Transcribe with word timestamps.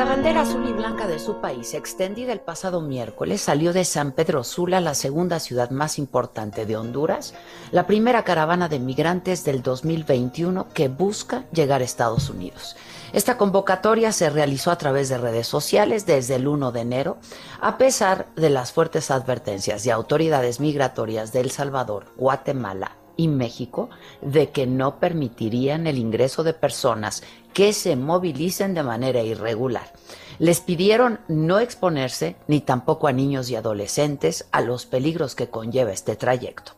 La 0.00 0.06
bandera 0.06 0.40
azul 0.40 0.66
y 0.66 0.72
blanca 0.72 1.06
de 1.06 1.18
su 1.18 1.42
país 1.42 1.74
extendida 1.74 2.32
el 2.32 2.40
pasado 2.40 2.80
miércoles, 2.80 3.42
salió 3.42 3.74
de 3.74 3.84
San 3.84 4.12
Pedro 4.12 4.44
Sula, 4.44 4.80
la 4.80 4.94
segunda 4.94 5.38
ciudad 5.40 5.68
más 5.68 5.98
importante 5.98 6.64
de 6.64 6.74
Honduras, 6.74 7.34
la 7.70 7.86
primera 7.86 8.24
caravana 8.24 8.70
de 8.70 8.78
migrantes 8.78 9.44
del 9.44 9.62
2021 9.62 10.68
que 10.72 10.88
busca 10.88 11.44
llegar 11.52 11.82
a 11.82 11.84
Estados 11.84 12.30
Unidos. 12.30 12.76
Esta 13.12 13.36
convocatoria 13.36 14.10
se 14.12 14.30
realizó 14.30 14.70
a 14.70 14.78
través 14.78 15.10
de 15.10 15.18
redes 15.18 15.46
sociales 15.46 16.06
desde 16.06 16.36
el 16.36 16.48
1 16.48 16.72
de 16.72 16.80
enero, 16.80 17.18
a 17.60 17.76
pesar 17.76 18.26
de 18.36 18.48
las 18.48 18.72
fuertes 18.72 19.10
advertencias 19.10 19.84
de 19.84 19.92
autoridades 19.92 20.60
migratorias 20.60 21.30
de 21.34 21.40
El 21.40 21.50
Salvador, 21.50 22.06
Guatemala 22.16 22.99
y 23.20 23.28
México 23.28 23.90
de 24.22 24.48
que 24.48 24.66
no 24.66 24.98
permitirían 24.98 25.86
el 25.86 25.98
ingreso 25.98 26.42
de 26.42 26.54
personas 26.54 27.22
que 27.52 27.72
se 27.74 27.94
movilicen 27.96 28.72
de 28.72 28.82
manera 28.82 29.22
irregular. 29.22 29.92
Les 30.38 30.60
pidieron 30.60 31.20
no 31.28 31.58
exponerse, 31.58 32.36
ni 32.48 32.62
tampoco 32.62 33.08
a 33.08 33.12
niños 33.12 33.50
y 33.50 33.56
adolescentes, 33.56 34.48
a 34.52 34.62
los 34.62 34.86
peligros 34.86 35.34
que 35.34 35.50
conlleva 35.50 35.92
este 35.92 36.16
trayecto. 36.16 36.72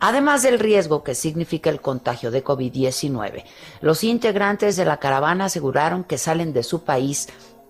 Además 0.00 0.42
del 0.42 0.58
riesgo 0.58 1.04
que 1.04 1.14
significa 1.14 1.68
el 1.68 1.82
contagio 1.82 2.30
de 2.30 2.42
COVID-19, 2.42 3.44
los 3.82 4.04
integrantes 4.04 4.76
de 4.76 4.86
la 4.86 4.96
caravana 4.96 5.46
aseguraron 5.46 6.02
que 6.02 6.16
salen 6.16 6.54
de 6.54 6.62
su 6.62 6.84
país 6.84 7.28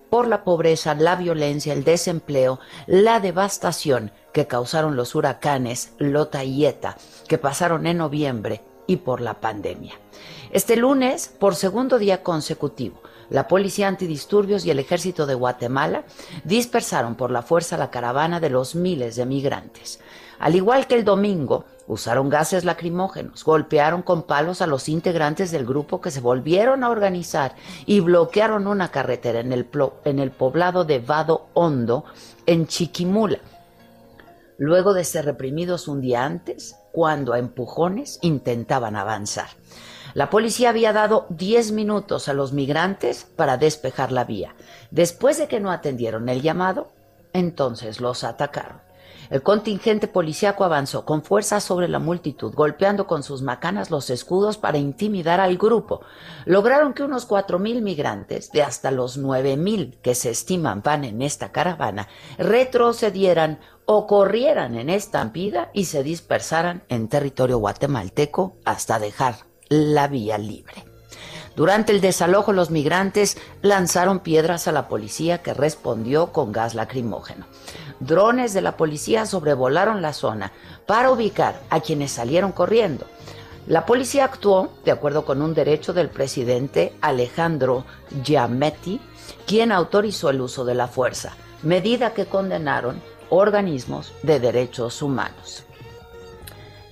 por 0.09 0.27
la 0.27 0.45
pobreza, 0.45 0.95
la 0.95 1.17
violencia, 1.17 1.73
el 1.73 1.83
desempleo, 1.83 2.59
la 2.87 3.19
devastación 3.19 4.11
que 4.35 4.47
causaron 4.47 4.97
los 4.97 5.15
huracanes 5.15 5.93
Lota 5.97 6.43
y 6.43 6.65
Eta, 6.65 6.97
que 7.29 7.37
pasaron 7.37 7.87
en 7.87 7.99
noviembre, 7.99 8.61
y 8.85 8.97
por 8.97 9.21
la 9.21 9.35
pandemia. 9.35 9.93
Este 10.51 10.75
lunes, 10.75 11.33
por 11.39 11.55
segundo 11.55 11.97
día 11.99 12.21
consecutivo, 12.21 13.01
la 13.29 13.47
Policía 13.47 13.87
Antidisturbios 13.87 14.65
y 14.65 14.71
el 14.71 14.79
Ejército 14.79 15.25
de 15.25 15.35
Guatemala 15.35 16.03
dispersaron 16.43 17.15
por 17.15 17.31
la 17.31 17.43
fuerza 17.43 17.77
la 17.77 17.91
caravana 17.91 18.41
de 18.41 18.49
los 18.49 18.75
miles 18.75 19.15
de 19.15 19.25
migrantes. 19.25 20.01
Al 20.37 20.53
igual 20.53 20.85
que 20.85 20.95
el 20.95 21.05
domingo, 21.05 21.63
usaron 21.87 22.29
gases 22.29 22.65
lacrimógenos, 22.65 23.45
golpearon 23.45 24.01
con 24.01 24.23
palos 24.23 24.61
a 24.61 24.67
los 24.67 24.89
integrantes 24.89 25.49
del 25.49 25.65
grupo 25.65 26.01
que 26.01 26.11
se 26.11 26.19
volvieron 26.19 26.83
a 26.83 26.89
organizar 26.89 27.55
y 27.85 28.01
bloquearon 28.01 28.67
una 28.67 28.91
carretera 28.91 29.39
en 29.39 29.53
el, 29.53 29.65
en 30.03 30.19
el 30.19 30.31
poblado 30.31 30.83
de 30.83 30.99
Vado 30.99 31.47
Hondo, 31.53 32.03
en 32.45 32.67
Chiquimula, 32.67 33.39
luego 34.57 34.93
de 34.93 35.03
ser 35.03 35.25
reprimidos 35.25 35.87
un 35.87 36.01
día 36.01 36.23
antes, 36.23 36.75
cuando 36.91 37.33
a 37.33 37.39
empujones 37.39 38.19
intentaban 38.21 38.95
avanzar. 38.95 39.47
La 40.13 40.29
policía 40.29 40.69
había 40.69 40.93
dado 40.93 41.25
10 41.29 41.73
minutos 41.73 42.29
a 42.29 42.33
los 42.33 42.53
migrantes 42.53 43.27
para 43.35 43.57
despejar 43.57 44.13
la 44.13 44.23
vía. 44.23 44.55
Después 44.91 45.37
de 45.37 45.47
que 45.47 45.59
no 45.59 45.71
atendieron 45.71 46.29
el 46.29 46.41
llamado, 46.41 46.91
entonces 47.33 47.99
los 47.99 48.23
atacaron. 48.23 48.79
El 49.29 49.41
contingente 49.41 50.07
policíaco 50.07 50.63
avanzó 50.63 51.05
con 51.05 51.23
fuerza 51.23 51.59
sobre 51.59 51.87
la 51.87 51.99
multitud, 51.99 52.53
golpeando 52.53 53.07
con 53.07 53.23
sus 53.23 53.41
macanas 53.41 53.91
los 53.91 54.09
escudos 54.09 54.57
para 54.57 54.77
intimidar 54.77 55.39
al 55.39 55.57
grupo. 55.57 56.01
Lograron 56.45 56.93
que 56.93 57.03
unos 57.03 57.25
cuatro 57.25 57.59
mil 57.59 57.81
migrantes, 57.81 58.51
de 58.51 58.63
hasta 58.63 58.91
los 58.91 59.17
nueve 59.17 59.57
mil 59.57 59.97
que 60.01 60.15
se 60.15 60.29
estiman 60.29 60.81
van 60.83 61.03
en 61.03 61.21
esta 61.21 61.51
caravana, 61.51 62.07
retrocedieran 62.37 63.59
o 63.85 64.07
corrieran 64.07 64.75
en 64.75 64.89
estampida 64.89 65.69
y 65.73 65.85
se 65.85 66.03
dispersaran 66.03 66.83
en 66.89 67.07
territorio 67.07 67.57
guatemalteco 67.59 68.57
hasta 68.65 68.99
dejar 68.99 69.35
la 69.69 70.07
vía 70.07 70.37
libre. 70.37 70.94
Durante 71.55 71.93
el 71.93 72.01
desalojo 72.01 72.51
los 72.51 72.69
migrantes 72.69 73.37
lanzaron 73.61 74.19
piedras 74.19 74.67
a 74.67 74.71
la 74.71 74.87
policía 74.87 75.41
que 75.41 75.53
respondió 75.53 76.33
con 76.33 76.51
gas 76.51 76.75
lacrimógeno. 76.75 77.45
Drones 77.99 78.53
de 78.53 78.61
la 78.61 78.75
policía 78.75 79.25
sobrevolaron 79.25 80.01
la 80.01 80.11
zona 80.11 80.51
para 80.85 81.11
ubicar 81.11 81.61
a 81.69 81.79
quienes 81.79 82.11
salieron 82.11 82.51
corriendo. 82.51 83.05
La 83.67 83.85
policía 83.85 84.25
actuó 84.25 84.69
de 84.83 84.91
acuerdo 84.91 85.25
con 85.25 85.41
un 85.41 85.53
derecho 85.53 85.93
del 85.93 86.09
presidente 86.09 86.93
Alejandro 87.01 87.85
Giametti, 88.23 88.99
quien 89.47 89.71
autorizó 89.71 90.29
el 90.29 90.41
uso 90.41 90.65
de 90.65 90.75
la 90.75 90.87
fuerza, 90.87 91.33
medida 91.63 92.13
que 92.13 92.25
condenaron 92.25 93.01
organismos 93.29 94.13
de 94.23 94.39
derechos 94.39 95.01
humanos. 95.01 95.63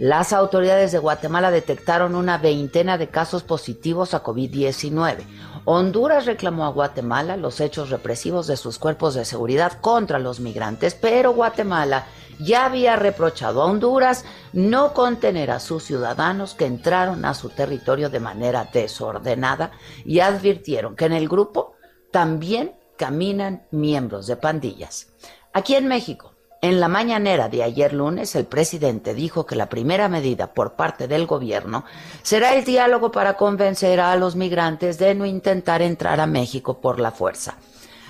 Las 0.03 0.33
autoridades 0.33 0.91
de 0.91 0.99
Guatemala 0.99 1.49
detectaron 1.49 2.15
una 2.15 2.37
veintena 2.37 2.97
de 2.97 3.07
casos 3.07 3.43
positivos 3.43 4.13
a 4.13 4.21
COVID-19. 4.21 5.23
Honduras 5.63 6.25
reclamó 6.25 6.65
a 6.65 6.71
Guatemala 6.71 7.37
los 7.37 7.61
hechos 7.61 7.89
represivos 7.89 8.45
de 8.47 8.57
sus 8.57 8.79
cuerpos 8.79 9.13
de 9.13 9.23
seguridad 9.23 9.79
contra 9.79 10.19
los 10.19 10.41
migrantes, 10.41 10.93
pero 10.93 11.31
Guatemala 11.31 12.05
ya 12.37 12.65
había 12.65 12.97
reprochado 12.97 13.61
a 13.61 13.65
Honduras 13.65 14.25
no 14.51 14.91
contener 14.91 15.51
a 15.51 15.61
sus 15.61 15.85
ciudadanos 15.85 16.53
que 16.53 16.65
entraron 16.65 17.23
a 17.23 17.33
su 17.33 17.47
territorio 17.47 18.09
de 18.09 18.19
manera 18.19 18.67
desordenada 18.73 19.71
y 20.03 20.19
advirtieron 20.19 20.97
que 20.97 21.05
en 21.05 21.13
el 21.13 21.29
grupo 21.29 21.75
también 22.11 22.75
caminan 22.97 23.67
miembros 23.71 24.27
de 24.27 24.35
pandillas. 24.35 25.13
Aquí 25.53 25.75
en 25.75 25.87
México, 25.87 26.32
en 26.63 26.79
la 26.79 26.87
mañanera 26.87 27.49
de 27.49 27.61
ayer 27.61 27.91
lunes, 27.91 28.37
el 28.37 28.45
presidente 28.45 29.13
dijo 29.13 29.45
que 29.45 29.57
la 29.57 29.67
primera 29.67 30.07
medida 30.07 30.53
por 30.53 30.75
parte 30.75 31.09
del 31.09 31.27
gobierno 31.27 31.83
será 32.21 32.55
el 32.55 32.63
diálogo 32.63 33.11
para 33.11 33.35
convencer 33.35 33.99
a 33.99 34.15
los 34.15 34.37
migrantes 34.37 34.97
de 34.97 35.13
no 35.13 35.25
intentar 35.25 35.81
entrar 35.81 36.21
a 36.21 36.25
México 36.25 36.79
por 36.79 37.01
la 37.01 37.11
fuerza. 37.11 37.57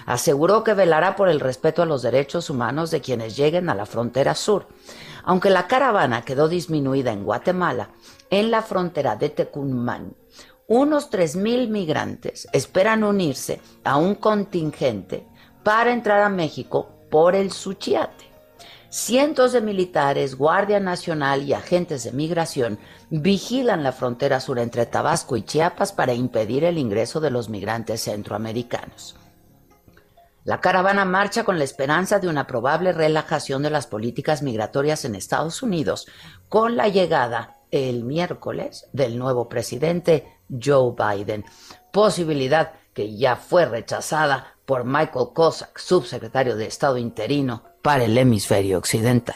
Aseguró 0.06 0.64
que 0.64 0.76
velará 0.76 1.16
por 1.16 1.30
el 1.30 1.40
respeto 1.40 1.82
a 1.82 1.88
los 1.88 2.04
derechos 2.04 2.52
humanos 2.52 2.92
de 2.92 3.02
quienes 3.02 3.36
lleguen 3.36 3.70
a 3.70 3.76
la 3.76 3.88
frontera 3.88 4.36
sur. 4.36 4.68
Aunque 5.24 5.50
la 5.50 5.66
caravana 5.66 6.22
quedó 6.22 6.48
disminuida 6.48 7.12
en 7.12 7.24
Guatemala, 7.24 7.90
en 8.30 8.52
la 8.52 8.62
frontera 8.62 9.16
de 9.16 9.30
Tecumán, 9.30 10.16
unos 10.68 11.10
3.000 11.10 11.70
migrantes 11.70 12.48
esperan 12.54 13.04
unirse 13.04 13.62
a 13.84 13.98
un 13.98 14.14
contingente 14.14 15.26
para 15.64 15.92
entrar 15.92 16.22
a 16.22 16.30
México 16.30 16.88
por 17.10 17.34
el 17.34 17.52
Suchiate. 17.52 18.33
Cientos 18.96 19.54
de 19.54 19.62
militares, 19.62 20.36
Guardia 20.36 20.80
Nacional 20.80 21.42
y 21.42 21.54
agentes 21.54 22.04
de 22.04 22.12
migración 22.12 22.78
vigilan 23.10 23.82
la 23.82 23.92
frontera 23.92 24.40
sur 24.40 24.60
entre 24.60 24.86
Tabasco 24.86 25.36
y 25.36 25.42
Chiapas 25.42 25.92
para 25.92 26.14
impedir 26.14 26.64
el 26.64 26.78
ingreso 26.78 27.20
de 27.20 27.32
los 27.32 27.50
migrantes 27.50 28.04
centroamericanos. 28.04 29.16
La 30.44 30.62
caravana 30.62 31.06
marcha 31.06 31.44
con 31.44 31.58
la 31.58 31.64
esperanza 31.64 32.20
de 32.20 32.28
una 32.28 32.46
probable 32.46 32.92
relajación 32.92 33.64
de 33.64 33.72
las 33.72 33.88
políticas 33.88 34.44
migratorias 34.44 35.06
en 35.06 35.16
Estados 35.16 35.64
Unidos 35.64 36.06
con 36.48 36.78
la 36.78 36.88
llegada 36.88 37.58
el 37.72 38.04
miércoles 38.04 38.88
del 38.94 39.18
nuevo 39.18 39.50
presidente 39.50 40.38
Joe 40.64 40.94
Biden, 40.96 41.46
posibilidad 41.92 42.74
que 42.94 43.18
ya 43.18 43.38
fue 43.38 43.66
rechazada 43.66 44.53
por 44.66 44.86
Michael 44.86 45.30
Cossack, 45.34 45.78
subsecretario 45.78 46.56
de 46.56 46.68
Estado 46.68 46.98
interino 46.98 47.64
para 47.82 48.06
el 48.06 48.18
hemisferio 48.18 48.78
occidental. 48.78 49.36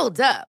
Hold 0.00 0.20
up. 0.20 0.49